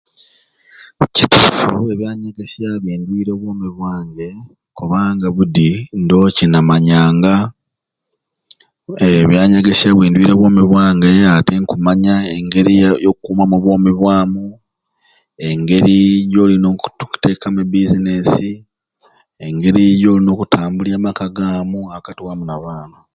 Kituufu 1.13 1.71
ebyanyegesya 1.93 2.69
bindwire 2.83 3.31
obwomi 3.33 3.67
bwange 3.77 4.27
kubanga 4.77 5.27
budi 5.35 5.69
ndowo 6.01 6.27
kyenamanyanga 6.37 7.33
ee 9.03 9.15
ebyanyegesya 9.23 9.89
bindwire 9.99 10.31
obwomi 10.33 10.63
bwange 10.69 11.11
ati 11.37 11.53
nkumanya 11.61 12.15
engeriya 12.35 12.89
yakukumamu 13.05 13.55
obwomi 13.57 13.91
bwamu 13.99 14.43
engeri 15.49 15.97
gyolina 16.31 16.67
okutekamu 17.03 17.59
e 17.63 17.67
business 17.75 18.29
engeri 19.45 19.83
gyolina 19.99 20.29
okutambulya 20.33 20.95
amaka 20.97 21.25
gamu 21.37 21.79
akati 21.97 22.21
wamu 22.27 22.43
n'abaana 22.45 22.97